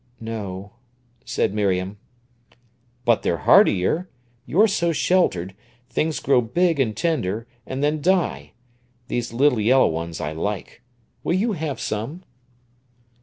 "No," 0.19 0.71
said 1.25 1.53
Miriam. 1.53 1.97
"But 3.05 3.21
they're 3.21 3.37
hardier. 3.37 4.09
You're 4.47 4.65
so 4.67 4.91
sheltered; 4.91 5.53
things 5.89 6.19
grow 6.19 6.41
big 6.41 6.79
and 6.79 6.97
tender, 6.97 7.45
and 7.67 7.83
then 7.83 8.01
die. 8.01 8.53
These 9.09 9.31
little 9.31 9.59
yellow 9.61 9.89
ones 9.89 10.19
I 10.19 10.31
like. 10.31 10.81
Will 11.23 11.35
you 11.35 11.51
have 11.51 11.79
some?" 11.79 12.23